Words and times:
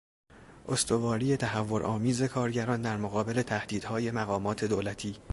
استواری 0.67 1.37
تهورآمیز 1.37 2.23
کارگران 2.23 2.81
در 2.81 2.97
مقابل 2.97 3.41
تهدیدهای 3.41 4.11
مقامات 4.11 4.65
دولتی 4.65 5.15